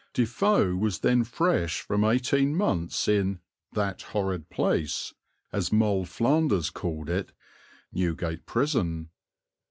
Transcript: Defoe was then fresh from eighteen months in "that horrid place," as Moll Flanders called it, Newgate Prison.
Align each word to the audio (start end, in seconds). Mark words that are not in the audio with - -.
Defoe 0.13 0.73
was 0.75 0.97
then 1.01 1.23
fresh 1.23 1.81
from 1.81 2.03
eighteen 2.03 2.55
months 2.55 3.07
in 3.07 3.39
"that 3.73 4.01
horrid 4.01 4.49
place," 4.49 5.13
as 5.53 5.71
Moll 5.71 6.05
Flanders 6.05 6.71
called 6.71 7.07
it, 7.07 7.33
Newgate 7.93 8.47
Prison. 8.47 9.11